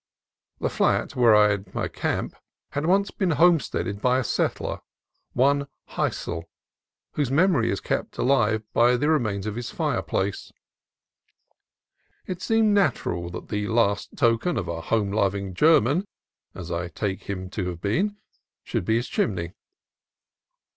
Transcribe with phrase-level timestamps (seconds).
[0.59, 2.33] The flat where I had my camp
[2.71, 4.79] had once been" homesteaded" by a settler,
[5.33, 6.45] one Heisel,
[7.11, 10.51] whose mem ory is kept alive by the remains of his fireplace.
[12.25, 16.07] It seemed natural that the last token of a home loving German
[16.55, 18.17] (as I take him to have been)
[18.63, 19.53] should be his chimney.